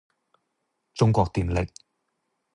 [0.95, 1.69] 中國電力